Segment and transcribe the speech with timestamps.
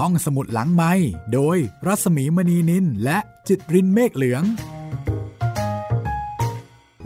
[0.00, 0.92] ห้องสมุดหลังไม้
[1.32, 4.42] โดยรัสมีมณีนินและจิตรินเมฆเหลือง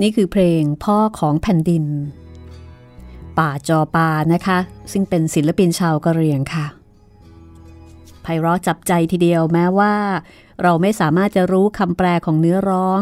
[0.00, 1.84] นี่คือเพลงพ่อของแผ่นดิน
[3.38, 4.58] ป่าจอปานะคะ
[4.92, 6.66] ซึ่งเป็นศิลปินชาวกะเหรี่ยงค่ะ
[8.22, 9.94] ไพเราะจับใจทีเดียวแม้ว่า
[10.62, 13.00] เราไม่สามารถจะรู้คำแปลของเนื้อร้อง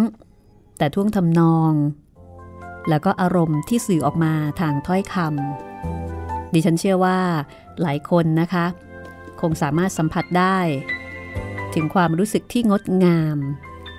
[0.79, 1.73] แต่ท่วงทำนอง
[2.89, 7.19] แล้วก็อารมณ์ที่สื่อออกมาทางถ้อยคำดิฉันเชื่อว่า
[7.83, 8.67] หลายคนนะคะ
[9.41, 10.59] คงสามารถสัมผัสได้
[11.75, 13.39] ถึงความรู้สึกที่งดงาม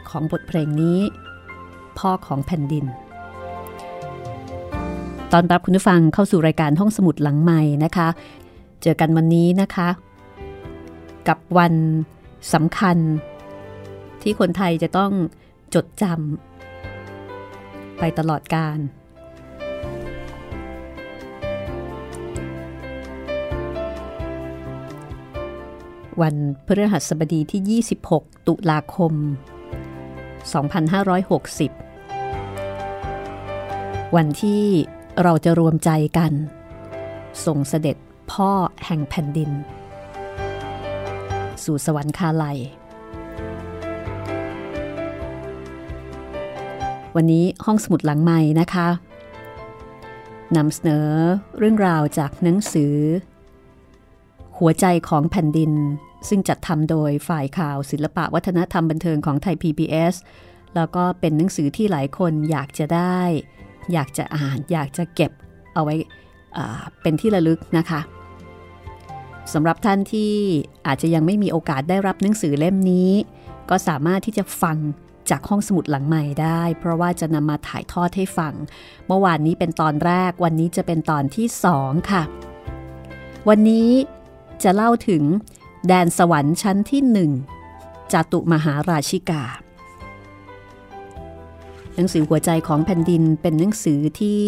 [0.09, 0.99] ของบทเพลงนี้
[1.99, 2.85] พ่อของแผ่นดิน
[5.31, 8.07] ตอนรับคุณผู้ฟังเข้าสู่รายการห้องสมุดหลังใหม่นะคะ
[8.81, 9.89] เจอกันวันนี้นะคะ
[11.27, 11.73] กับวัน
[12.53, 12.97] สำคัญ
[14.21, 15.11] ที่คนไทยจะต้อง
[15.75, 18.77] จดจำไปตลอดกาล
[26.21, 26.35] วัน
[26.65, 29.13] พฤหัสบดีที่ 26 ตุลาคม
[31.99, 34.63] 2560 วันที่
[35.23, 36.31] เราจะรวมใจกัน
[37.45, 37.97] ส่งเสด็จ
[38.31, 38.51] พ่อ
[38.85, 39.51] แห่งแผ่นดิน
[41.63, 42.59] สู่สวรรคาลัย
[47.15, 48.87] วันนี้ห้องสมุดหลังใหม่นะคะ
[50.57, 51.07] นำเสนอ
[51.57, 52.95] เรื่องราวจากหนังสือ
[54.57, 55.71] หัวใจของแผ่นดิน
[56.29, 60.15] ซึ่งจัดทำโดยฝ่ายข่าวศิลปะวัฒนธรรมบันเทิงของไทย PBS
[60.75, 63.21] แล้วก็เป็นหนังสือที่หลายคนอยากจะได้
[63.93, 65.31] อยากจะอ่าน อยากจะเก็บ
[65.73, 65.95] เอาไว้
[67.01, 68.01] เป็นที่ระลึกนะคะ
[69.53, 70.33] สำหรับท่านที่
[70.87, 73.11] อาจจะยังไม่มีโอกาสได้รับหนังสือเล่มนี้
[73.69, 74.77] ก็สามารถที่จะฟัง
[75.29, 78.53] จากห้องสมุดหลังใหม่ได้ เพราะว่าจะนำมาถ่ายทอดให้ฟัง
[79.07, 82.23] เมื่อวานนี้เป็นตอนแรกวันนี้จะเป็นตอนที่สองค่ะ
[83.49, 83.89] วันนี้
[84.63, 85.23] จะเล่าถึง
[85.87, 87.31] แดนสวรรค์ชั้นที่หนึ่ง
[88.13, 89.43] จตุมหาราชิกา
[91.95, 94.43] หนังสือหัวใจของแผ่นดินเป็นหนังสือที่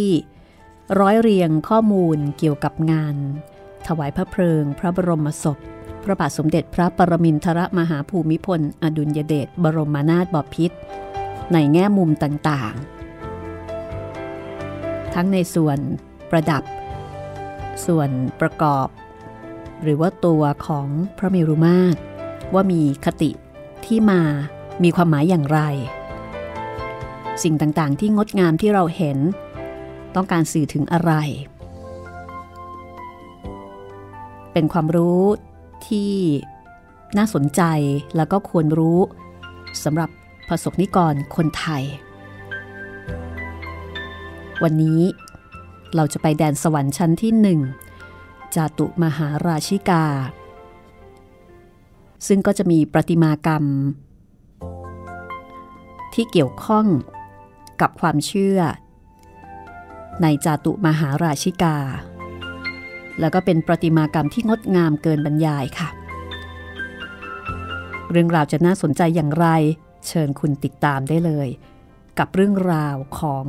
[0.99, 3.15] ร้อยเรียงข้อมูลเกี่ยวกับงาน
[3.87, 5.57] ถวายพระเพลิง พระบรมศพ
[6.03, 10.77] พระบาทสมเด็จพระปรมินทรมหาภูมิพล อดุลยเดชบรมนาถบพิตร
[11.53, 15.77] ในแง่มุมต่างๆ ทั้งในส่วน
[16.29, 16.63] ประดับ
[17.85, 18.09] ส่วน
[18.41, 18.87] ประกอบ
[19.83, 21.99] หรือว่าตัวของพระเมรุมาตร
[22.53, 23.31] ว่ามีคติ
[23.85, 24.21] ที่มา
[24.83, 25.59] มีความหมายอย่างไร
[27.43, 29.17] สิ่งต่างๆ ที่งดงามที่เราเห็น
[30.15, 31.11] ต้องการสื่อถึงอะไร
[34.53, 35.23] เป็นความรู้
[35.87, 36.13] ที่
[37.17, 37.61] น่าสนใจ
[38.15, 38.99] แล้วก็ควรรู้
[39.83, 40.09] สำหรับ
[40.49, 41.83] ประสบนิกรคนไทย
[44.63, 45.01] วันนี้
[45.95, 47.59] เราจะไปแดนสวรรค์ชั้นที่หนึ่ง
[48.55, 50.05] จาตุมหาราชิกา
[52.27, 53.65] ซึ่งก็จะมีประติมากรรม
[56.13, 56.85] ที่เกี่ยวข้อง
[57.81, 58.59] กับความเชื่อ
[60.21, 61.77] ในจาตุมหาราชิกา
[63.19, 65.89] แล้วก็เป็นประติมากรรมที่งดงามเกินบรรยายค่ะ
[68.11, 69.47] เรื่องราวจะน่าสนใจอย่างไร
[70.07, 71.47] เชิญคุณติดตามได้เลย
[72.19, 73.45] กับเรื่องราวของ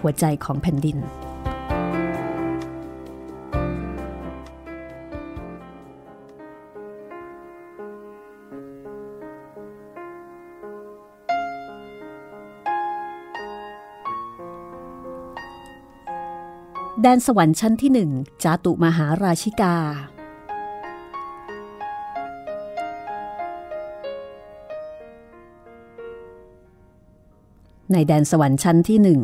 [0.00, 0.98] หัวใจของแผ่นดิน
[17.02, 18.10] แดนสวรรค์ชั้นที่หนึ่ง
[18.44, 19.76] จาตุมหาราชิกา
[27.92, 29.20] ในแดนสวรรค์ชั้นที่หนึ่ง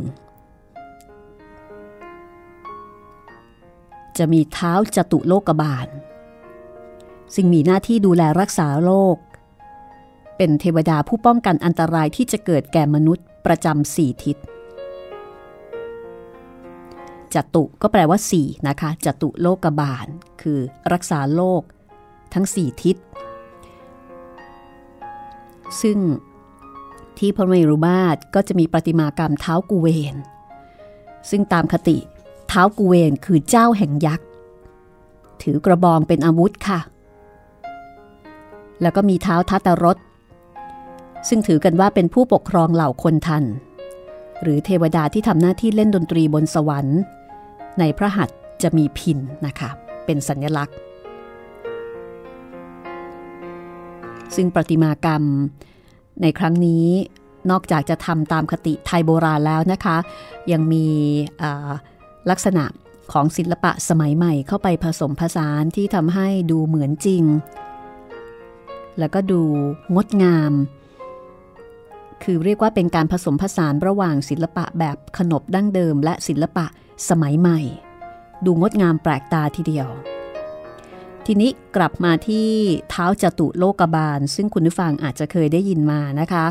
[4.19, 5.88] จะมีเท้าจตุโลกบาล
[7.34, 9.16] ซึ่งมีหน้าที่ดูแลรักษาโลก
[10.36, 14.38] เป็นเทวดาผู้ป้องกันอันตรายที่จะเกิดแก่มนุษย์ประจำสี่ทิศ
[17.36, 20.06] จตุก็แปลว่า4นะคะจตุโลกบาล
[20.42, 20.59] คือ
[20.92, 21.62] รักษาโลก
[22.34, 22.97] ทั้ง 4 ทิศ
[25.83, 25.98] ซึ่ง
[27.18, 30.16] ที่พระเมรุมาตรก็จะมีประติมากรรมเท้ากูเวน
[31.30, 31.98] ซึ่งตามคติ
[32.48, 34.27] เท้ากูเวนคือเจ้าแห่งยักษ์
[35.42, 36.80] ถือกระบองเป็นอาวุธค่ะ
[38.83, 39.97] แล้วก็มีเท้าทัตรถ
[41.28, 43.44] ซึ่งถือกันว่าเป็นผู้ปกครองเหล่าคนทัน
[44.42, 47.00] หรือเทวดาที่ทำหน้าที่เล่นดนตรีบนสวรรค์
[47.78, 49.70] ในพระหัตถ์จะมีพินนะคะ
[50.06, 50.76] เป็นสัญลักษณ์
[54.36, 55.22] ซึ่งประติมากรรม
[56.22, 56.86] ในครั้งนี้
[57.50, 59.96] นอกจากจะทำตามคติไทยโบราณแล้วนะคะ
[60.52, 60.86] ยังมี
[62.30, 62.64] ลักษณะ
[63.12, 67.24] ของศิลปะสมัยใหม่เข้าไปผสมผสานที่ทำให้ดูเหมือนจริง
[68.98, 69.42] แล้วก็ดู
[69.94, 70.52] งดงาม
[72.22, 76.66] คือเรียกว่าเป็นการผสมผสานระหว่างศิลปะแบบขนบดั้งเดิม และศิลปะ
[77.09, 77.60] สมัยใหม่
[78.45, 79.89] ดูงดงามแปลกตาทีเดียว
[81.27, 82.48] ทีนี้กลับมาที่
[82.91, 86.47] เท้าจตุโลกบาล ซึ่งคุณผู้ฟังอาจจะเคยได้ยินมานะคะ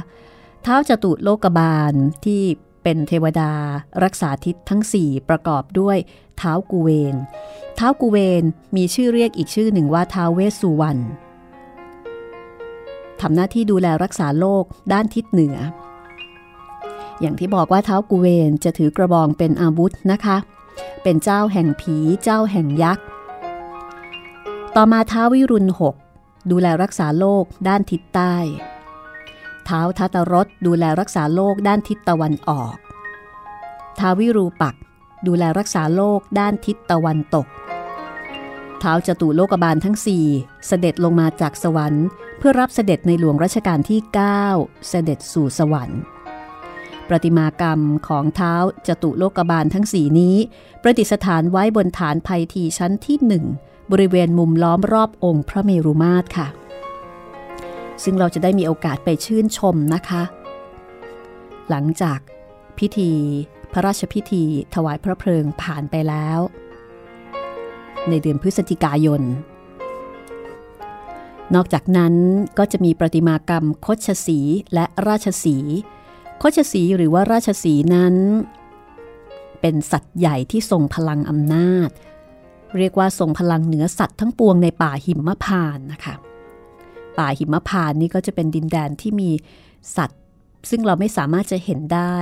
[0.64, 1.94] เท้าจตุโลกบาล
[2.26, 2.42] ที่
[2.84, 3.52] เป็นเทวดา
[4.04, 5.98] รักษาทิศทั้ง 4 ประกอบด้วย
[6.38, 7.16] เท้ากูเวน
[7.76, 8.44] เท้ากูเวน
[8.76, 11.02] มีชื่อเรียกอีกชื่อหนึ่งว่าเท้าเวสสุวรรณ
[13.22, 14.64] ทำหน้าที่ดูแลรักษาโลก
[14.94, 15.56] ด้านทิศเหนือ
[17.22, 20.38] อย่างที่บอกว่าเท้ากูเวนจะถือกระบองเป็นอาวุธนะคะ
[21.04, 23.06] เป็นเจ้าแห่งผีเจ้าแห่งยักษ์
[24.76, 25.96] ต่อมาท้าวิรุณหก
[26.52, 28.36] ดูแลรักษาโลกด้านทิศใต้
[29.66, 32.76] เท้าทัตรสดูแลรักษาโลกด้านทิศตะวันออก
[34.00, 34.76] ท้าวิรูปัก
[35.28, 37.48] ดูแลรักษาโลกด้านทิศตะวันตก
[38.80, 40.26] เท้าจตุโลกบาลทั้งสี่
[40.68, 42.06] เสด็จลงมาจากสวรรค์
[42.38, 44.00] เพื่อรับเสด็จในหลวงรัชกาลที่
[44.46, 46.02] 9 เสด็จสู่สวรรค์
[47.07, 48.54] ประติมากรรมของเท้า
[48.88, 50.36] จตุโลกบาลทั้งสี่นี้
[50.81, 53.46] ประดิษฐานไว้บนฐานภัยทีชั้นที่หนึ่ง
[53.92, 56.48] บริเวณมุมล้อมรอบองค์พระเมรุมาตรค่ะ
[58.04, 60.24] ซึ่งเราจะได้มีโอกาสไปชื่นชมนะคะ
[61.69, 62.19] หลังจาก
[62.78, 63.12] พิธี
[63.72, 64.44] พระราชพิธี
[64.74, 66.40] ถวายพระเพลิงผ่านไปแล้ว
[68.10, 69.22] ในเดือนพฤศจิกายน
[71.56, 72.13] นอกจากนั้น
[72.58, 74.40] ก็จะมีประติมากรรมคชสี
[74.74, 75.58] และราชสี
[76.40, 78.16] โคชสีหรือว่าราชสีนั้น
[79.62, 81.90] เป็นสัตว์ใหญ่ที่ทรงพลังอำนาจ
[82.78, 86.16] เรียกว่าทรงพลังเหนือสัตว์ทั้งปวงในป่าหิมพานนะคะ
[87.18, 89.30] ป่าหิมพานนี่ก็จะเป็นดินแดนที่มี
[89.98, 90.22] สัตว์
[90.70, 92.16] ซึ่งเราไม่สามารถจะเห็นได้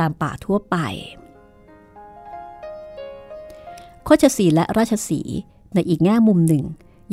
[0.00, 0.76] ตามป่าทั่วไป
[4.04, 5.20] โคชสีและราชสี
[5.74, 6.64] ในอีกแง่มุมหนึ่ง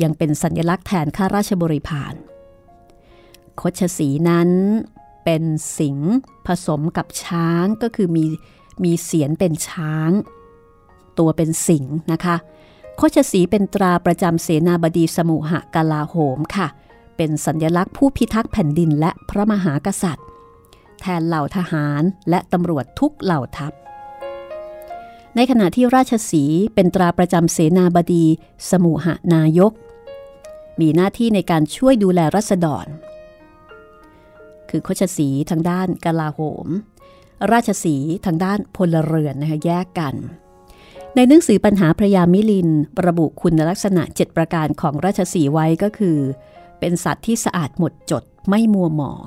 [0.02, 2.14] ยังเป็นสัญลักษณ์แทนข้าราชบริพาร
[3.56, 4.50] โคชสีนั้น
[5.28, 5.44] เป็น
[5.78, 5.98] สิง
[6.46, 8.24] ผสมกับช้างก็คือมี
[8.84, 10.10] มีเสียนเป็นช้าง
[11.18, 12.36] ตัวเป็นสิงนะคะ
[12.96, 16.68] โคชสีเป็นตราประจำเสนาบดีสมุหกาลาโหมค่ะ
[17.16, 20.26] เป็นสัญลักษณ์ผู้พิทักษ์แผ่นดินและพระมหากษัตริย์
[21.00, 23.72] แทนเหล่าทหารและตำรวจทุกเหล่าทัพ
[25.34, 26.44] ในขณะที่ราชสี
[26.74, 28.24] เป็นตราประจำเสนาบดี
[28.70, 29.72] สมุหนายก
[30.80, 32.86] มีหน้าที่ในการช่วยดูแลรัษฎร
[34.70, 36.66] คือโคชสีทางด้านกลาโหม
[37.52, 37.96] ราชสี
[38.26, 40.14] ทางด้านพลเรือนนะคะแยกกัน
[41.14, 42.68] ในหนังสือปัญหาพระยามิลิน
[43.06, 46.18] ระบุคุณลักษณะ 7 ประการของราชสีไว้ก็คือ
[46.80, 49.26] เป็นสัตว์ที่สะอาดหมดจดไม่มัวหมอง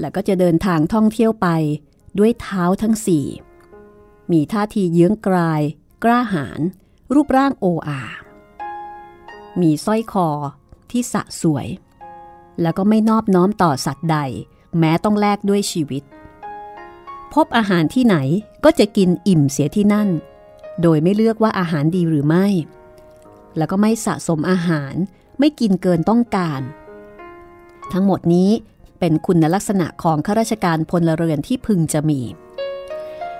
[0.00, 1.48] แล้วก็จะเดินทางท่องเที่ยวไป
[2.18, 3.26] ด้วยเท้าทั้งสี่
[4.32, 5.62] มีท่าทีเยื้องกลาย
[6.04, 6.60] กล้าหาญ
[7.14, 8.02] รูปร่างโออา
[9.60, 10.28] มีสร้อยคอ
[10.94, 11.66] ที่สะสวย
[12.62, 14.18] แล้วก็ไม่นอบน้อมต่อสัตว์ใด
[14.78, 16.02] แม้ต้องแลกด้วยชีวิต
[17.34, 18.16] พบอาหารที่ไหน
[18.64, 20.08] ก็จะกินอิ่มเสียที่นั่น
[20.82, 22.46] โดยไม่เลือกว่าอาหารดีหรือไม่
[23.56, 24.94] แล้วก็ไม่สะสมอาหาร
[25.38, 26.60] ไม่กินเกินต้องการ
[27.92, 28.50] ทั้งหมดนี้
[28.98, 32.20] เป็นคุณลักษณะของข้าราชการพลเรือนที่พึงจะมี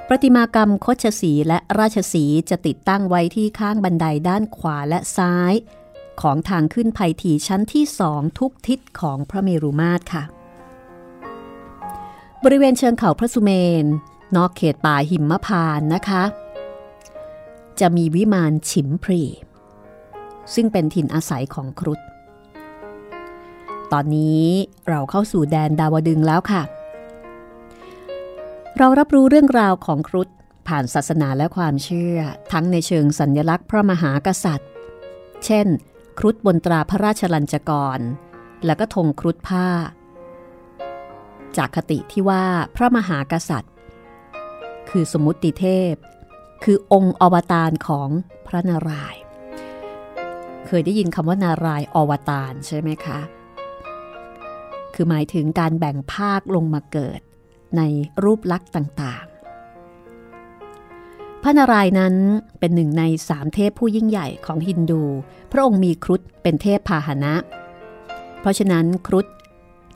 [0.09, 5.53] ประติมากรรมคชสีและราชสีจะติดตั้งไว้ที่ข้างบันไดด้านขวาและซ้าย
[6.23, 10.25] ของทางขึ้นภัยถีชั้นที่สองทุกทิศของพระเมรุมาตรค่ะ
[12.45, 13.51] บริเวณเชิงเขาพระสุเม
[13.83, 13.85] น
[14.37, 16.23] นอกเขตป่าหิมพานนะคะ
[17.81, 19.23] จะมีวิมานฉิมพรี
[20.55, 22.01] ซึ่งเป็นถิ่นอาศัยของครุฑ
[23.93, 24.45] ตอนนี้
[24.89, 26.63] เราเข้าสู่แดนดาวดึงแล้วค่ะ
[28.79, 30.29] เรารับรู้เรื่องราวของครุฑ
[30.69, 32.19] ผ่านศาสนาและความเชื่อ
[32.53, 34.71] ทั้งในเชิงสัญญลักษณ์พระมหากษัตริย์
[35.45, 35.67] เช่น
[36.19, 38.01] ครุฑบนตราพระราชลัญจกร
[38.67, 39.69] และก็ธงครุฑผ้า
[41.57, 42.45] จากคติที่ว่า
[42.77, 43.75] พระมหากษัตริย์
[44.91, 45.95] คือสมุติเทพ
[46.65, 48.09] คือองค์อวตารของ
[48.47, 49.21] พระนารายณ์
[50.67, 53.21] เคยได้ยินคำว่านารายอวตารใช่ไหมคะ
[54.95, 57.21] คือหมายถึงการแบ่งภาคลงมาเกิด
[57.77, 57.83] ใน
[58.25, 59.27] รูปลักษณ์ต่าง
[61.47, 62.15] พระนารายณ์นั้น
[62.59, 65.03] เป็นหนึ่งในสามเทพผู้ยิ่งใหญ่ของฮินดู
[65.53, 67.35] พระองค์มีครุฑเป็นเทพพาหนะ
[68.41, 69.27] เพราะฉะนั้นครุฑ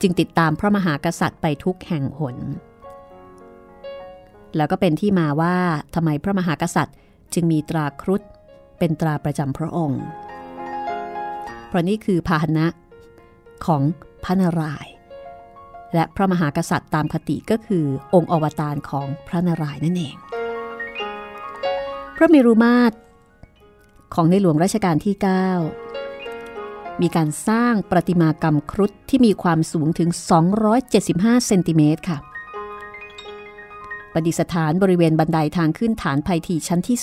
[0.01, 2.37] จึงติดตามพระมหากษัตริย์ไปทุกแห่งหน
[4.55, 5.55] แล้วก็เป็นที่มาว่า
[5.95, 6.95] ทำไมพระมหากษัตริย์
[7.33, 8.21] จึงมีตราครุฑ
[8.79, 10.03] เป็นตราประจำพระองค์
[11.67, 12.67] เพราะนี่คือพาหนะ
[13.65, 13.81] ของ
[14.23, 14.93] พระนารายณ์
[15.93, 20.17] และพระมหากษัตริย์ตามคติก็คือองค์อวตารของพระนารายณ์นั่นเอง
[22.21, 22.95] ระเมรุมาตร
[24.13, 25.15] ของในหลวงรัชกาลที่
[26.07, 30.09] 9 มีการสร้างประติมากรรมครุฑที่มีความสูงถึง
[30.77, 32.17] 275 เซนติเมตรค่ะ
[34.11, 36.97] ประดิษฐานบริเวณบันไดทางขึ้นฐานภัยทีชั้นที่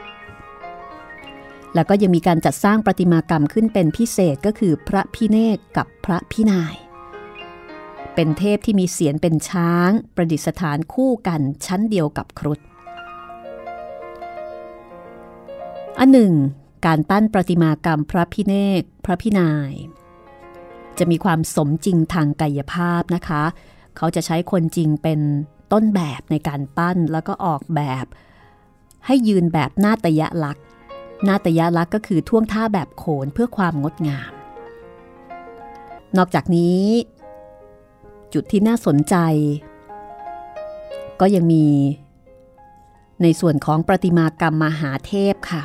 [0.00, 6.74] 3 แล้วก็ยังมีการจัดสร้างประติมากรรมขึ้นเป็นพิเศษก็คือพระพิเนกกับพระพินาย
[8.14, 12.60] เป็นเทพที่มีเสียนเป็นช้าง ประดิษฐานคู่กันชั้นเดียวกับครุฑ
[15.98, 16.32] อันหนึ่ง
[16.86, 19.72] การปั้นประติมากรรมพระพิเนกพระพินาย
[20.98, 23.42] จะมีความสมจริงทางกายภาพนะคะ
[23.96, 25.20] เขาจะใช้คนจริงเป็น
[25.72, 28.06] ต้นแบบในการปั้นแล้วก็ออกแบบ
[29.06, 30.64] ให้ยืนแบบนาตยลักษณ์
[31.28, 34.32] นาตยลักษณ์ก็คือท่วงท่าแบบโขนเพื่อความงดงาม
[36.16, 36.82] นอกจากนี้
[38.32, 39.16] จุดที่น่าสนใจ
[41.20, 41.66] ก็ยังมี
[43.22, 45.62] ในส่วนของประติมากรรมมหาเทพค่ะ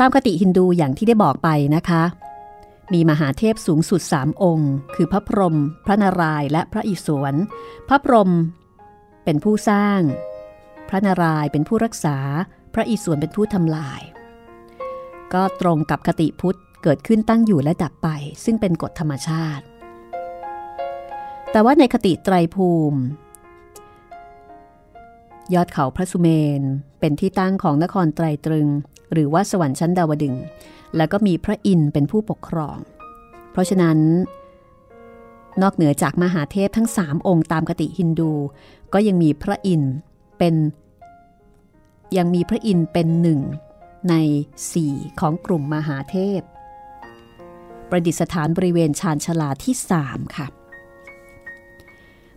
[0.00, 2.02] ตามคติฮินดูอย่างที่ได้บอกไปนะคะ
[2.92, 7.34] มีมหาเทพสูงสุดสามองค์ คือพระพรหมพระนารายณ์และพระอิศวร
[7.88, 8.30] พระพรหม
[9.24, 10.00] เป็นผู้สร้าง
[10.88, 12.16] พระนารายณ์เป็นผู้รักษา
[12.74, 14.00] พระอิศวรเป็นผู้ทำลาย
[15.32, 18.08] ก็ตรงกับคติพุทธเกิดขึ้นตั้งอยู่และดับไป
[18.44, 19.64] ซึ่งเป็นกฎธรรมชาติ
[21.50, 23.00] แต่ว่าในคติไตรภูมิ
[25.54, 26.28] ยอดเขาพระสุเม
[26.60, 26.62] น
[27.00, 28.68] เป็นที่ตั้งของนครไตรตรึง
[29.12, 30.34] หรือว่าสวรรค์ชั้นดาวดึง
[30.96, 32.78] แล้วก็มีพระอินทร์เป็นผู้ปกครอง
[33.52, 33.98] เพราะฉะนั้น
[35.62, 38.32] นอกเหนือจากมหาเทพทั้งสามองค์ตามคติฮินดู
[38.92, 39.94] ก็ยังมีพระอินทร์
[40.38, 40.54] เป็น
[42.16, 43.40] ยังมีพระอินทร์เป็นหนึ่ง
[44.10, 44.14] ใน
[44.72, 46.40] สี่ของกลุ่มมหาเทพ
[47.90, 50.46] ประดิษฐานบริเวณชานชลาที่สามค่ะ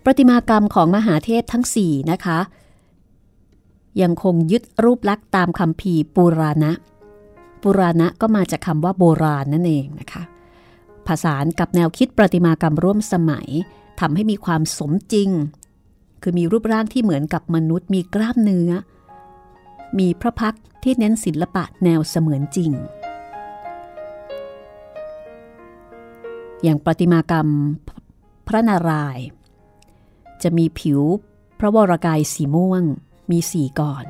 [0.04, 2.40] ประติมากรรมของมหาเทพทั้งสี่นะคะ
[4.02, 6.72] ยังคงยึดรูปลักษณ์ตามคำพีปุราณะ
[7.62, 10.24] ปุราณะก็มาจากคำว่าโบราณนั่นเองนะคะ
[11.08, 13.50] ผสานกับแนวคิดประติมากรรมร่วมสมัย
[14.00, 15.30] ทำให้มีความสมจริง
[16.22, 18.72] คือมีรูปร่างที่เหมือนกับมนุษย์ มีกล้ามเนื้อ
[20.00, 22.72] มีพระพักที่เน้นศิลปะแนวเสมือนจริง
[26.64, 27.48] อย่างประติมากรรม
[28.48, 29.18] พระนาราย
[30.44, 31.02] จะมีผิว
[31.60, 32.84] พระวรากายสีม่วง
[33.32, 34.06] มีสี่ก่อน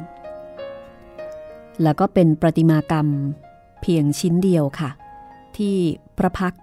[1.83, 3.07] แล้วก็เป็นประติมากรรม
[3.81, 4.89] เพียงชิ้นเดียวค่ะ
[5.57, 5.75] ที่
[6.17, 6.53] พระพัก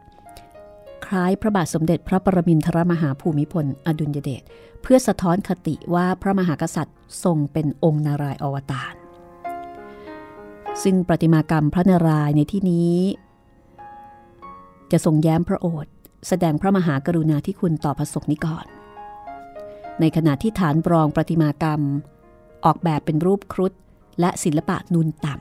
[1.07, 4.43] คล้ายพระบาทสมเด็จพระปรมินทรมหาภูมิพล อดุลยเดช
[4.83, 8.95] เพื่อสะท้อนคติว่าพระมหากษัตริย์ทรงเป็นองค์นารายอวตาร
[10.83, 12.95] ซึ่งประติมากรรมพระนารายในที่นี้
[14.93, 15.93] จะทรงแย้มพระโอษฐ์
[16.29, 18.67] แสดงพระมหากรุณาธิคุณต่อพระสงฆ์นิกร
[20.01, 21.81] ในขณะที่ฐานรองประติมากรรม
[22.65, 23.73] ออกแบบเป็นรูปครุฑ
[24.21, 25.35] และศิลปะนูนต่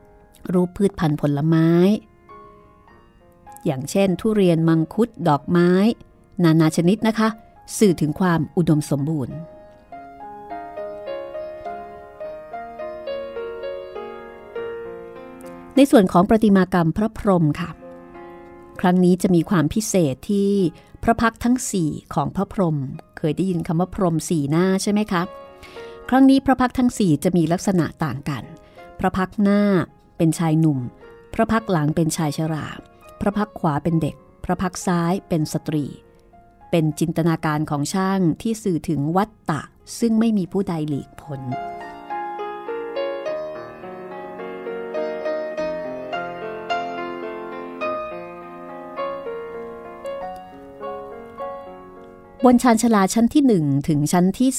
[0.00, 1.68] ำ รูปพืชพันธุ์ผลไม้
[3.64, 5.70] อย่างเช่น ทุเรียนมังคุดดอกไม้
[6.44, 7.28] นานาชนิดนะคะ
[7.78, 9.36] สื่อถึงความอุดมสมบูรณ์
[15.76, 17.70] ในส่วนของประติมากรรมพระพรหมค่ะ
[18.80, 20.50] ครั้งนี้จะมีความพิเศษที่
[21.02, 22.76] พระพักทั้งสี่ของพระพรหม
[23.16, 25.22] เคยได้ยินคำว่าพรหมสี่หน้าใช่ไหมคะ
[26.12, 28.44] ครั้งนี้พระพักทั้งสี่จะมีลักษณะต่างกัน
[29.00, 29.62] พระพักหน้า
[30.16, 30.78] เป็นชายหนุ่ม
[31.34, 32.68] พระพักหลังเป็นชายชรา
[33.20, 35.84] พระพักขวาเป็นเด็ก พระพักซ้ายเป็นสตรี
[36.70, 39.62] เป็นจินตนาการของช่างที่สื่อถึงวัตตะ
[39.98, 41.40] ซึ่งไม่มีผู้ใดหลีกพ้น
[52.44, 54.50] บนชานชลาชั้นที่ 1 ถึงชั้นที่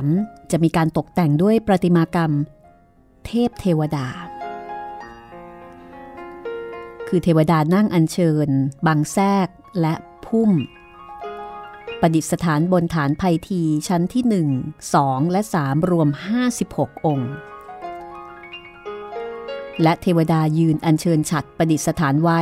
[0.00, 2.32] 3 จะมีการตกแต่งด้วยประติมากรรม
[3.26, 4.08] เทพเทวดา
[7.08, 8.48] คือเทวดานั่งอัญเชิญ
[8.86, 9.48] บางแทรก
[9.80, 9.94] และ
[10.26, 10.50] พุ่ม
[12.00, 16.08] ประดิษฐานบนฐานไพทีชั้นที่ 1 2 และ 3 รวม
[16.58, 17.32] 56 องค์
[19.82, 22.40] และเทวดายืนอัญเชิญฉัดประดิษฐานไว้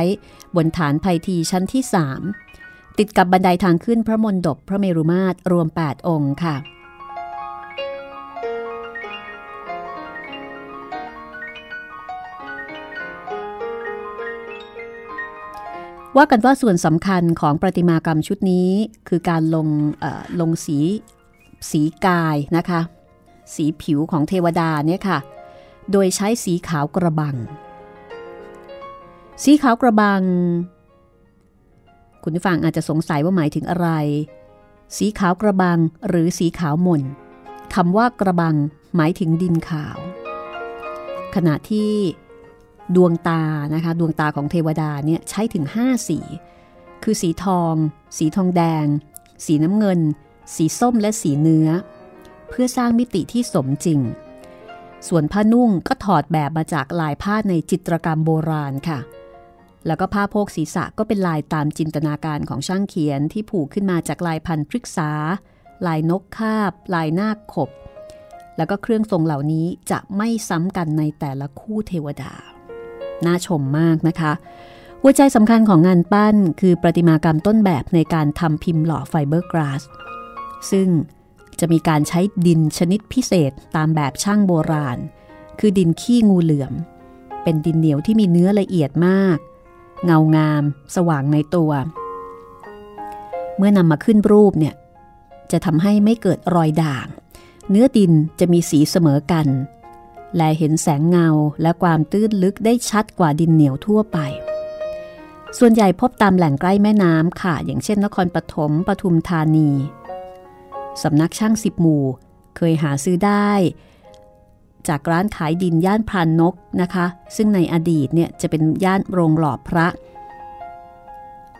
[0.55, 2.66] บนฐานไพทีชั้นที่ 3
[2.97, 6.55] ติดกับบันไดทางขึ้นพระมณฑปพระเมรุมาตรรวม 8 องค์ค่ะ
[16.17, 18.69] ว่ากันว่าส่วนสำคัญของประติมากรรมชุดนี้
[19.07, 19.67] คือการลง
[20.39, 20.77] ลงสี
[21.71, 22.81] สีกายนะคะ
[23.55, 25.19] สีผิวของเทวดาเนี่ยค่ะ
[25.91, 27.35] โดยใช้สีขาวกระบัง
[29.43, 30.21] สีขาวกระบัง
[32.23, 33.89] คุณผู้ฟังอาจจะสงสัยว่าหมายถึงอะไร
[34.97, 37.01] สีขาวกระบังหรือสีขาวหม่น
[37.75, 38.55] คำว่ากระบัง
[38.95, 39.97] หมายถึงดินขาว
[41.35, 41.91] ขณะที่
[42.95, 43.43] ดวงตา
[43.73, 46.19] นะคะดวงตาของเทวดาเนี่ยใช้ถึง 5 สี
[47.03, 47.75] คือสีทอง
[48.17, 48.85] สีทองแดง
[49.45, 49.99] สีน้ำเงิน
[50.55, 51.69] สีส้มและสีเนื้อ
[52.49, 53.99] เพื่อสร้างมิติที่สมจริง
[55.07, 58.99] ส่วนผ้านุ่งก็ถอดแบบมาจากลายผ้าในจิตรกรรมโบราณค่ะ
[59.87, 65.11] แล้วก็ผ้าโพกศีรษะก็เป็นลายตามจินตนาการของช่างเขียนที่ผูกขึ้นมาจากลายพันธุ์พฤกษา
[65.87, 67.69] ลายนกคาบ ลายนาคขบ
[68.57, 72.33] แล้วก็เครื่องทรงเหล่านี้จะไม่ซ้ำกันในแต่ละคู่เทวดา
[73.25, 74.31] น่าชมมากนะคะ
[75.01, 79.83] หัวใจสำคัญของงานปั้นคือประติมากรรมต้นแบบในการทำพิมพ์หล่อไฟเบอร์กราส
[80.71, 80.87] ซึ่ง
[81.59, 84.97] จะมีการใช้ดินชนิดพิเศษตามแบบช่างโบราณ
[85.59, 86.73] คือดินขี้งูเหลือม
[87.43, 89.37] เป็นดินเหนียวที่มีเนื้อละเอียดมาก
[90.05, 90.63] เงางาม
[90.95, 91.71] สว่างในตัว
[93.57, 94.75] เมื่อนำมาขึ้นรูปเนี่ย
[95.51, 97.07] จะทำให้ไม่เกิดรอยด่าง
[97.69, 99.47] เนื้อดินจะมีสีเสมอกัน
[100.37, 101.27] และเห็นแสงเงา
[101.61, 104.17] และความตื้นลึกได้ชัดกว่าดินเหนียวทั่วไป
[105.57, 109.69] ส่วนใหญ่พบตามแหล่งใกล้แม่น้ำค่ะ อย่างเช่นนครปฐมปทุมธานี
[111.03, 112.03] สำนักช่างสิบหมู่
[112.57, 113.51] เคยหาซื้อได้
[114.89, 119.87] จากร้านขายดินย่านพรานนกนะคะ ซึ่งในอดีตเนี่ยจะเป็นย่านโรงหล่อพระ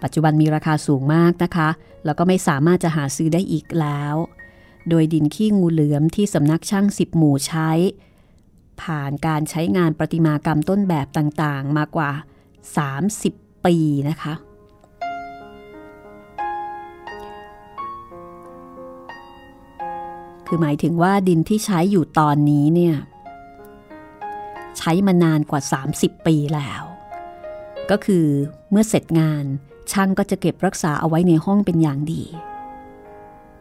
[0.04, 1.70] ปัจจุบันมีราคาสูงมากนะคะ
[2.06, 4.16] แล้วก็ไม่สามารถจะหาซื้อได้อีกแล้ว
[4.90, 7.70] โดยดินขี้งูเหลือมที่สำนักช่างสิบหมู่ใช้
[8.82, 12.12] ผ่านการใช้งานประติมากรรมต้นแบบต่างๆ มากว่า
[12.88, 13.76] 30 ปี
[14.10, 14.34] นะคะ
[20.48, 22.96] คือหมายถึงว่าดินที่ใช้อยู่ตอนนี้เนี่ย
[24.78, 25.62] ใช้มานานกว่า
[25.94, 26.84] 30 ปีแล้ว
[27.90, 28.26] ก็คือ
[28.72, 29.46] เมื่อเสร็จงาน
[29.92, 32.24] ช่างก็จะเก็บรักษาเอาไว้ในห้องเป็นอย่างดี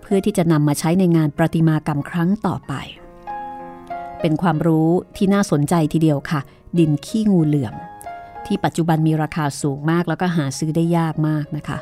[0.01, 2.73] เพื่อที่จะนำมาใช้ในงานประติมากรรมครั้งต่อไป
[4.21, 6.41] เป็นความรู้ที่น่าสนใจทีเดียวค่ะ
[6.79, 7.75] ดินขี้งูเหลือม
[8.47, 11.79] ที่ปัจจุบันมีราคาสูงมากแล้วก็หาซื้อได้ยากมากนะคะ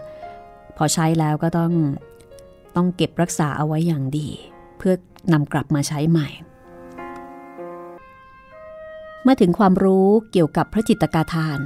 [0.77, 1.73] พอใช้แล้วก็ต้อง
[2.77, 4.29] ต้องเก็บรักษาเอาไว้อย่างดี
[4.79, 4.95] เพื่อ
[5.33, 6.29] นำกลับมาใช้ใหม่
[9.27, 11.61] เมื่อถึงความรู้เกี่ยวกับพระจิตกาทาน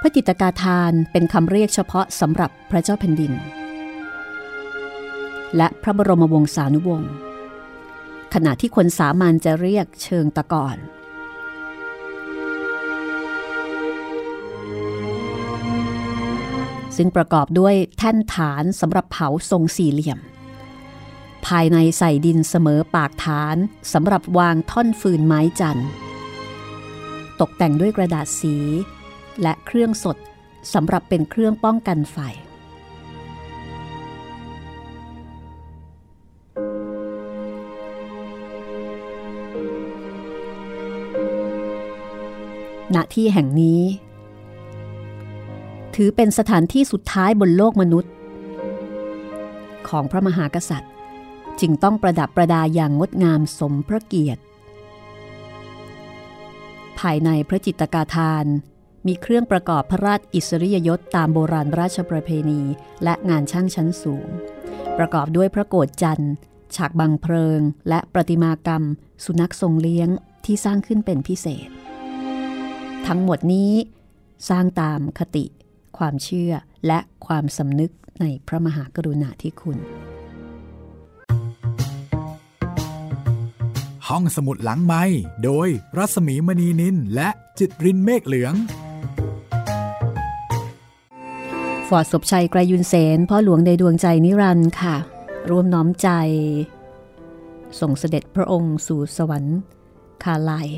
[0.00, 3.32] พระจิตกาทานเป็นคำเรียกเฉพาะสำหรับพระเจ้าแผ่นดิน
[5.56, 7.12] และพระบรมวงศานุวงศ์
[8.34, 10.76] ขณะที่คนสามัญจะเรียกเชิงตะกอน
[16.96, 20.18] ซึ่งประกอบด้วยแท่นฐานสำหรับเผาทรงสี่เหลี่ยม
[21.46, 23.56] ภายในใส่ดินเสมอปากฐาน
[23.92, 25.80] สำหรับวางท่อนฟืนไม้จัน
[27.40, 28.56] ตกแต่งด้วยกระดาษสี
[29.42, 30.16] และเครื่องสด
[30.74, 32.18] สำหรับเป็นเครื่องป้องกันไฟ
[42.94, 43.80] ณ ที่แห่งนี้
[45.94, 48.12] ถือเป็นสถานที่สุดท้ายบนโลกมนุษย์
[49.88, 50.92] ของพระมหากษัตริย์
[51.60, 54.42] จึงต้องประดับประดาอย่างงดงามสมพระเกียรติ
[56.98, 58.46] ภายในพระจิตกาทาน
[59.06, 62.62] มีเครื่องประกอบพระราชอิสริยยศตามโบราณราชประเพณี
[63.04, 64.28] และงานช่างชั้นสูง
[64.98, 66.32] ประกอบด้วยพระโกฏจันทร์
[66.76, 68.84] ฉากบังเพลิง และประติมากรรม
[69.24, 70.08] สุนัขทรงเลี้ยง
[70.44, 71.68] ที่สร้างขึ้นเป็นพิเศษ
[73.06, 73.72] ทั้งหมดนี้
[74.48, 75.44] สร้างตามคติ
[75.98, 76.52] ความเชื่อ
[76.86, 79.78] และความสำนึกในพระมหากรุณาธิคุณ
[84.14, 85.02] ห้องสมุดหลังไม้
[85.44, 88.54] โดยรัสมีมณีนินและจิตรินเมฆเหลือง
[91.88, 94.96] ฟอร์ดศพชัยไกรยุนเสนพ่อหลวงในดวงใจนิรันด์ค่ะ
[95.50, 96.08] ร่วมน้อมใจ
[97.80, 99.58] ส่งเสด็จพระองค์สู่สวรรค์
[100.22, 100.68] คาลัย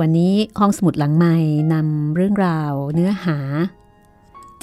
[0.00, 1.36] วันนี้ห้องสมุดหลังใหม่
[1.72, 3.38] นำเรื่องราวเนื้อหา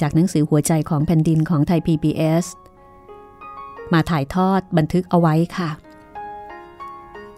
[0.02, 2.46] จากหนังสือหัวใจของแผ่นดินของไทย PBS
[3.94, 5.70] มาถ่ายทอดบันทึกเอาไว้ค่ะ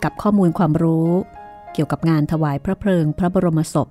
[0.03, 1.09] กับข้อมูลความรู้
[1.73, 3.87] เกี่ยวกับงานถวายพระเพลิง พระบรมศพ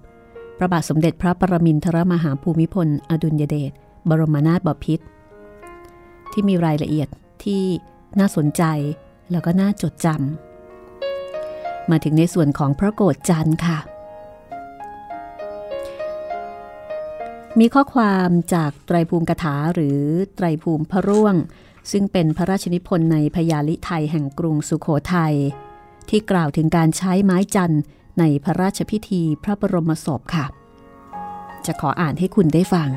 [0.58, 3.72] พระบาทสมเด็จพระปรมินทรมหาภูมิพล อดุลยเดช
[4.08, 5.04] บรมนาถบพิตร
[6.32, 7.08] ที่มีรายละเอียด
[7.44, 7.62] ที่
[8.18, 8.62] น่าสนใจ
[9.30, 13.78] แล้วก็น่าจดจำมาถึงในส่วนของพระโกฏจันทร์ค่ะ
[17.58, 20.00] มีข้อความจากไตรภูมิกถาหรือ
[20.36, 21.34] ไตรภูมิพระร่วง
[21.90, 25.34] ซึ่งเป็นพระราชนิพนธ์ในพยาลิไทยแห่งกรุงสุขโขทยัย
[26.08, 27.82] ที่กล่าวถึงการใช้ไม้จันทร์
[28.18, 30.46] ในพระราชพิธีพระบรมศพค่ะ
[31.66, 32.88] จะขออ่านให้คุณได้ฟัง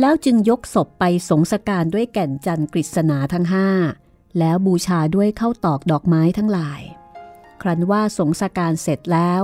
[0.00, 3.68] แล้วจึงยกศพไปสงสการด้วยแก่นจันทร์กฤษณาทั้งห้า
[4.38, 6.80] แล้วบูชาด้วยเข้าตอกดอกไม้ทั้งหลาย
[7.62, 9.42] ครั้นว่าสงสการเสร็จแล้ว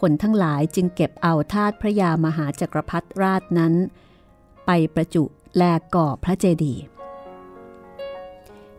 [0.00, 3.74] คนทั้งหลายจึงเก็บเอาธาตุพระยามหาจักรพรรดิราชนั้น
[4.66, 5.24] ไปประจุ
[5.56, 5.62] แล
[5.94, 6.82] ก่อพระเจดีย์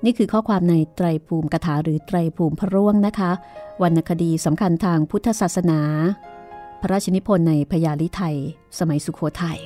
[0.06, 3.32] นี่คือข้อความในไตรภูมิกถาหรือไตรภูมิพระร่วงนะคะ
[3.82, 5.80] วรรณคดีสำคัญทางพุทธศาสนา
[6.82, 8.38] พระราชนิพนธ์ในพญาลิไทย
[8.80, 9.60] สมัยสุขโขทยัย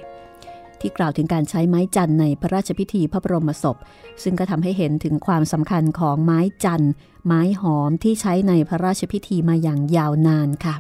[0.80, 3.78] ที่กล่าวถึงการใช้ไม้จันในพระราชพิธีพระบรมศพ
[4.24, 6.86] ซึ่งก็ทำให้เห็นถึงความสำคัญของไม้จัน
[7.26, 10.76] ไม้หอมที่ใช้ในพระราชพิธีมาอย่างยาวนานค่ะ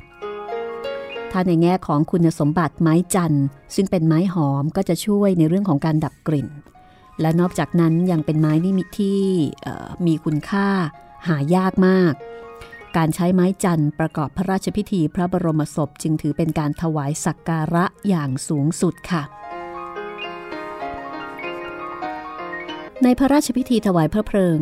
[1.31, 6.47] ถ้าในแง่ของคุณสมบัติไม้จันทร์ซึ่งเป็นไม้หอมก็จะช่วยในเรื่องของการดับกลิ่น
[7.21, 9.21] และนอกจากนั้นยังเป็นไม้นิมิตที่
[10.05, 10.67] มีคุณค่า
[11.27, 12.13] หายากมาก
[12.97, 19.23] การใช้ไม้จันทร์ประกอบพระราชพิธีพระบรมศพจึงถือเป็นการถวายสักการะอย่างสูงสุดค่ะ
[23.03, 24.59] ในพระราชพิธีถวายพระเพลิง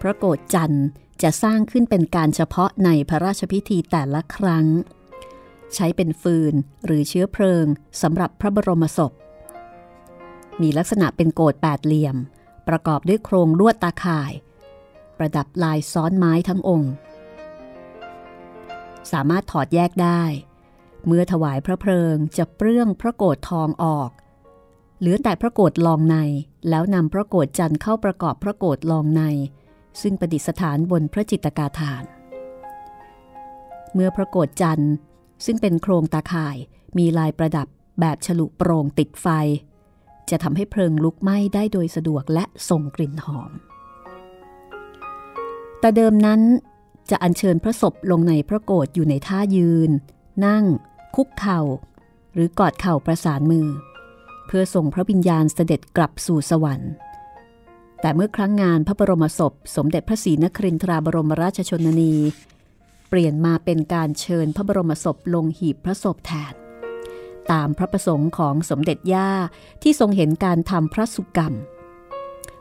[0.00, 0.86] พระโกรธจันทร์
[1.22, 4.66] จะสร้างขึ้นเป็นการเฉพาะในพระราชพิธีแต่ละครั้ง
[5.76, 7.66] ใช้เป็นฟืนหรือเชื้อเพลิง
[8.02, 9.12] สำหรับพระบรมศพ
[10.62, 12.16] มีลักษณะเป็นโกดแปดเหลี่ยม
[12.68, 14.32] ประกอบด้วยโครงลวดตาข่าย
[15.18, 16.92] ประดับลายซ้อนไม้ทั้งองค์
[19.12, 20.22] สามารถถอดแยกได้
[21.06, 24.10] เมื่อถวายพระเพลิงจะเปลื้องพระโกดทองออก
[24.98, 26.16] เหลือแต่พระโกดลองใน
[26.68, 29.22] แล้วนำพระโกดจันทร์เข้าประกอบพระโกดลองใน
[30.00, 32.04] ซึ่งประดิษฐานบนพระจิตกาฐาน
[33.94, 34.94] เมื่อพระโกดจันทร์
[35.44, 36.56] ซึ่งเป็นโครงตาข่าย
[36.98, 37.68] มีลายประดับ
[38.00, 39.26] แบบฉลุโปร่งติดไฟ
[40.30, 43.50] จะทำให้เพลิงลุกไหม้ได้โดยสะดวกและส่งกลิ่นหอม
[45.80, 46.40] แต่เดิมนั้น
[47.10, 49.90] จะอัญเชิญพระศพลงในพระโกรธอยู่ในท่ายืน
[50.46, 50.64] นั่ง
[51.16, 51.60] คุกเข่า
[52.34, 53.68] หรือกอดเข่าประสานมือ
[54.46, 56.92] เพื่อส่งพระวิญญาณเสด็จกลับสู่สวรรค์
[58.00, 62.14] แต่เมื่อครั้งงานพระบรมศพ สมเด็จพระศรีนครินทราบรมราชชนนี
[63.16, 66.54] ลี่ยนมาเป็นการเชิญพระบรมศพลงหีบพระศพแทน
[67.52, 69.30] ตามพระประสงค์ของสมเด็จย่า
[69.82, 71.54] ที่ทรงเห็นการทำพระสุกรรม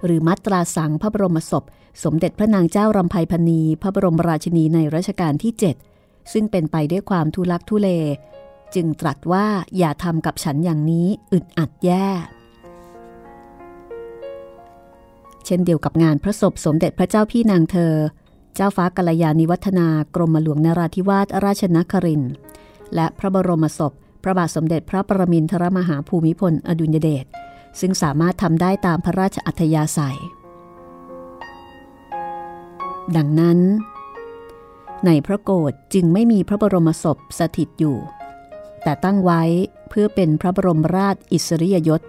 [0.06, 1.64] หรือมัตราสังพระบรมศพ
[2.04, 5.54] สมเด็จพระนางเจ้ารำไพพณีพระบรมราชินีในรัชกาลที่
[5.92, 7.90] 7 ซึ่งเป็นไปด้วยความทุลักทุเล
[8.76, 9.46] จึงตรัสว่า
[9.78, 12.08] อย่าทำกับฉันอย่างนี้อึดอัดแย่
[15.46, 17.94] เช่นเดียวกับงานพระศพสมเด็จพระเจ้าพี่นางเธอ
[18.56, 22.24] เจ้าฟ้ากัลยาณิวัฒนากรมหลวงนราธิวาสราชนคริน
[22.96, 27.26] และพระบรมศพ พระบาทสมเด็จพระประมินทรมหาภูมิพลอดุลยเดช
[27.80, 30.20] ซึ่งสามารถทำได้ตามพระราชอัธยาศัย
[33.16, 33.60] ดังนั้น
[35.06, 37.98] ในพระโกรธจึงไม่มีพระบรมศพสถิตอยู่
[38.84, 39.42] แต่ตั้งไว้
[39.90, 42.02] เพื่อเป็นพระบรมราชอิสริยยศ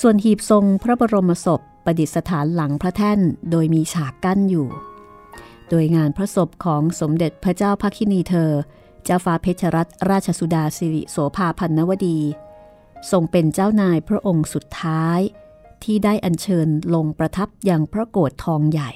[0.00, 4.68] ส่วนหีบทรงพระบรมศพประดิษฐานหลังพระแท่นโดยมีฉากกั้นอยู่
[5.70, 8.50] โดยงานพระศพของสมเด็จพระเจ้าพักินีเธอ
[9.04, 12.18] เจ้าฟ้าเพชรรัตนราชสุดาสิริโสภาพันนวดี
[13.10, 15.20] ทรงเป็นเจ้านายพระองค์สุดท้าย
[15.84, 18.90] ที่ได้อัญเชิญลงประทับอย่างพระโกรธทองใหญ่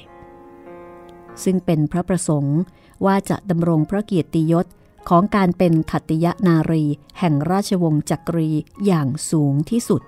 [1.44, 2.58] ซึ่งเป็นพระประสงค์
[3.06, 4.66] ว่าจะดำรงพระเกียรติยศ
[5.08, 6.84] ของการเป็นขัตติยนารี
[7.18, 8.50] แห่งราชวงศ์จักรี
[8.86, 10.02] อย่างสูงที่สุด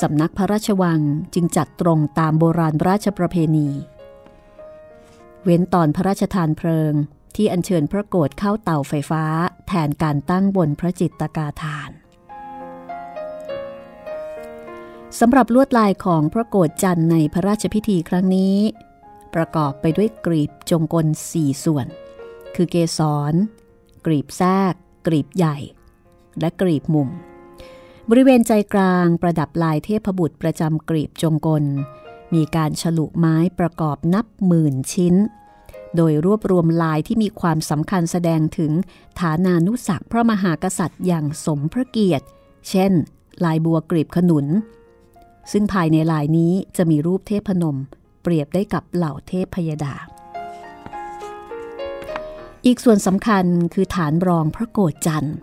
[0.00, 1.00] สำนักพระราชวัง
[1.34, 3.68] จึงจัดตรงตามโบราณราชประเพณี
[5.44, 6.92] เว้นตอนพระราชทานเพลิง
[7.36, 9.24] ที่อัญเชิญพระโกรธเข้าเตาไฟฟ้า
[9.68, 11.90] แทนการตั้งบนพระจิตตกาฐาน
[15.20, 18.56] สำหรับลวดลายของพระโกรธจันทร์ในพระราชพิธีครั้งนี้
[19.34, 21.86] ประกอบไปด้วยกรีบจงกลสี่ส่วน
[22.54, 23.00] คือเกส
[23.32, 23.34] ร
[24.06, 24.74] กรีบแทรก
[25.06, 25.56] กรีบใหญ่
[26.40, 27.08] และกรีบมุม
[28.10, 31.64] บริเวณใจกลางประดับลายเทพบุตรประจำกรีบจงกล
[32.34, 35.14] มีการฉลุไม้ประกอบนับหมื่นชิ้น
[35.96, 38.72] โดยรวบรวมลายที่มีความสำคัญแสดงถึง
[39.20, 42.26] ฐานานุสักพระมหากษัตริย์อย่างสมพระเกียรติ
[42.68, 42.92] เช่น
[43.44, 44.46] ลายบัวกรีบขนุน
[45.52, 47.76] ซึ่งภายในลายนี้จะมีรูปเทพนม
[48.22, 49.94] เปรียบได้กับเหล่าเทพพยดา
[52.66, 55.36] อีกส่วนสำคัญคือฐานรองพระโกฏจันทร์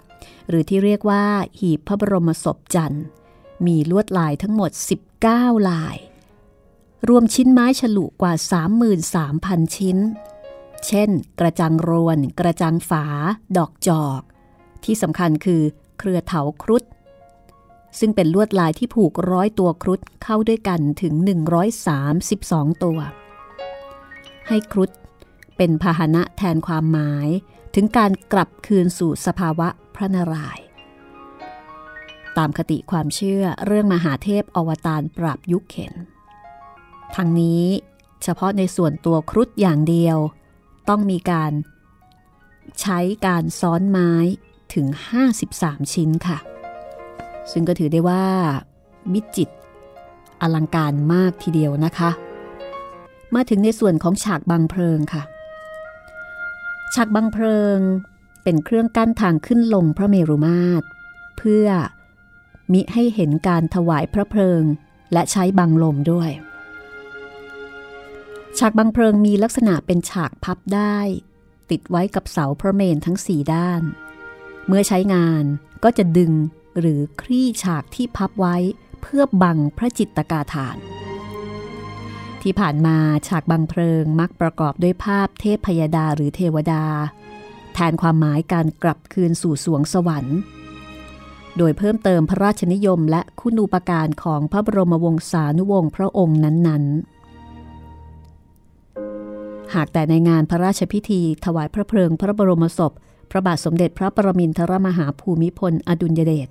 [0.50, 1.26] หรือที่เรียกว่า
[1.60, 3.04] หีบพระบรมศพจันทร์
[3.66, 4.72] มีลวดลายทั้งหมด
[5.22, 5.96] 19 ลาย
[7.08, 8.34] รวมชิ้นไม้ฉลุกว่า
[9.04, 9.98] 33,000 ชิ้น
[10.88, 13.06] เช่น กระจังรวนกระจังฝา
[13.58, 14.22] ดอกจอก
[14.84, 15.62] ที่สำคัญคือ
[16.00, 16.84] เครือเถาครุฑ
[18.00, 21.14] ซึ่งเป็นลวดลายที่ผูกร้อยตัวครุฑเข้าด้วยกันถึง
[21.94, 23.00] 132 ตัว
[24.48, 24.90] ให้ครุฑ
[25.58, 27.28] เป็นพาหนะแทนความหมาย
[27.76, 30.66] ถึงการกลับคืนสู่สภาวะพระนารายณ์
[32.38, 35.94] ตามคติความเชื่อเรื่องมหาเทพอวตารปราบยุคเข็น
[37.16, 37.64] ทั้งนี้
[38.24, 40.18] เฉพาะในส่วนตัวครุฑอย่างเดียว
[40.90, 41.52] ต้องมีการ
[42.82, 44.12] ใช้การซ้อนไม้
[44.74, 44.86] ถึง
[45.40, 46.38] 53 ชิ้นค่ะ
[47.52, 48.26] ซึ่งก็ถือได้ว่า
[49.14, 49.50] มิจิต
[50.42, 52.10] อลังการมากทีเดียวนะคะ
[53.36, 55.24] มาถึงในส่วนของฉากบังเพลิงค่ะ
[56.94, 57.80] ฉากบังเพลิง
[58.44, 60.86] เป็นเครื่องกั้นทางขึ้นลงพระเมรุมาตร
[61.38, 61.68] เพื่อ
[62.72, 64.64] มิให้เห็นการถวายพระเพลิง
[65.14, 66.32] และใช้บังลมด้วย
[68.60, 70.98] ฉากบังเพลิงมีลักษณะเป็นฉากพับได้
[71.70, 73.82] ติดไว้กับเสาพระเมนทั้งสี่ด้าน
[74.68, 75.44] เมื่อใช้งาน
[75.84, 76.32] ก็จะดึง
[76.80, 78.56] หรือคลี่ฉากที่พับไว้
[79.02, 80.78] เพื่อบังพระจิตกาฐาน
[82.42, 86.86] ที่ผ่านมาฉากบังเพลิงมักประกอบด้วยภาพเทพพยดาหรือเทวดา
[87.74, 90.38] แทนความหมายการกลับคืนสู่สวงสวรรค์
[91.58, 97.15] โดยเพิ่มเติมพระราชนิยมและคุณูปการของพระบรมวงศานุวงศ์พระองค์นั้นๆ
[99.74, 102.92] หากแต่ในงานพระราชพิธี ถวายพระเพลิงพระบรมศพ
[103.32, 106.50] พระบาทสมเด็จพระปรมินทรมหาภูมิพล อดุลยเดช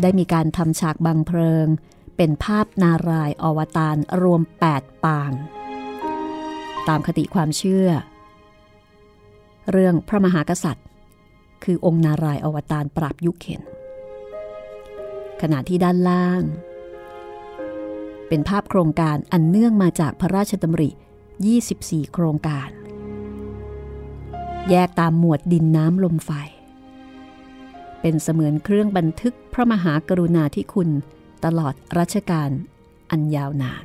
[0.00, 1.66] ได้มีการทำฉากบังเพลิง
[2.16, 4.42] เป็นภาพนารายอวตารรวม
[4.72, 5.32] 8 ปาง
[6.88, 7.88] ตามคติความเชื่อ
[9.70, 10.86] เรื่องพระมหากษัตริย์
[11.64, 13.62] คือองค์นารายอวตารปราบยุคเข็น
[15.40, 16.42] ขณะที่ด้านล่าง
[18.28, 20.90] เป็นภาพโครงการอันเนื่องมาจากพระราชดำริ
[21.50, 22.70] 24 โครงการ
[24.70, 26.30] แยกตามหมวดดินน้ำลมไฟ
[28.00, 30.90] เป็นเสมือนเครื่องบันทึกพระมหากรุณาธิคุณ
[31.44, 32.50] ตลอดรัชกาล
[33.10, 33.84] อันยาวนาน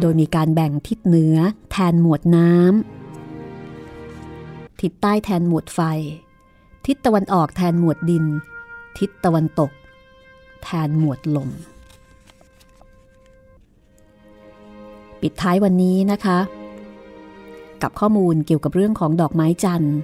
[0.00, 1.36] โดยมีการแบ่งทิศเหนือ
[1.70, 5.80] แทนหมวดน้ำ ทิศใต้แทนหมวดไฟ
[6.86, 8.24] ทิศตะวันออกแทนหมวดดิน
[8.98, 9.70] ทิศตะวันตก
[10.62, 11.50] แทนหมวดลม
[15.22, 16.38] ปิดท้ายวันนี้นะคะ
[17.82, 19.96] กับข้อมูลเกี่ยวกับเรื่องของดอกไม้จันทร์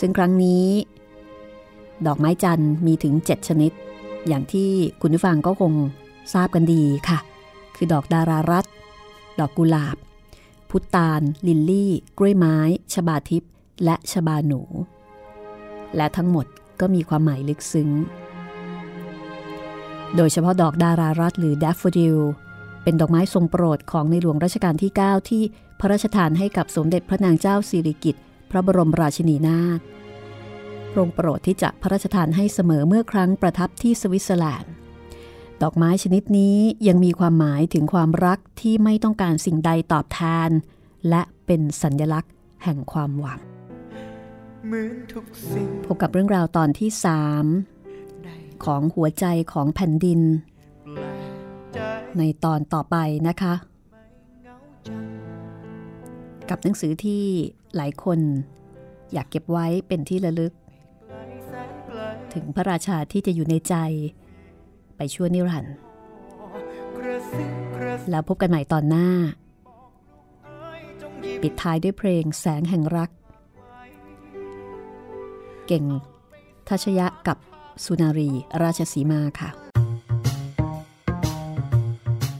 [0.00, 0.66] ซึ่งครั้งนี้
[2.06, 3.72] ดอกไม้จันทร์มีถึง 7 ชนิด
[4.28, 5.72] อย่างที่คุณผู้ฟังก็คง
[6.34, 7.18] ทราบกันดีค่ะ
[7.76, 8.64] คือดอกดารารัต
[9.40, 9.96] ดอกกุหลาบ
[10.70, 12.56] พุตานลิลลี่ กล้วยไม้
[12.92, 13.52] ชบาทิพย์
[13.84, 14.60] และชบาหนู
[15.96, 16.46] และทั้งหมด
[16.80, 17.90] ก็มีความหมายลึกซึ้ง
[20.16, 22.16] โดยเฉพาะดอกดารารัตหรือแดฟโฟดิล
[22.82, 25.42] เป็นดอกไม้ทรงโปรดของในหลวงรัชกาลที่ 9 ที่
[25.80, 29.80] พระราชทานให้กับสมเด็จพระนางเจ้าสิริกิติ์พระบรมราชินีนาถ
[30.94, 34.72] ทรงโปรดที่จะพระราชทานให้เสมอเมื่อครั้งประทับที่สวิตเซอร์แลนด์
[35.62, 40.50] ดอกไม้ชนิดนี้ยังมีความหมายถึงความรักที่ไม่ต้องการสิ่งใดตอบแทน
[41.08, 42.32] และเป็นสัญญลักษณ์
[42.64, 43.40] แห่งความหวัง
[45.86, 47.44] พบกับเรื่องราวตอนที่สาม
[48.64, 50.20] ของหัวใจของแผ่นดิน
[52.18, 52.96] ในตอนต่อไป
[53.28, 53.54] นะคะ
[56.50, 57.24] กับหนังสือที่
[57.76, 58.18] หลายคน
[59.12, 60.52] อยากเก็บไว้เป็นที่ระลึก
[62.34, 63.74] ถึงพระราชาที่จะอยู่ในใจ
[64.96, 65.74] ไปชั่วนิรันดร์
[68.10, 69.08] แล้วพบกันใหม่ตอนหน้า
[71.42, 73.10] ปิดท้ายด้วยเพลงแสงแห่งรัก
[75.66, 75.84] เก่ง
[76.68, 77.38] ทัชยะกับ
[77.84, 78.30] สุนารี
[78.62, 79.69] ราชสีมาค่ะ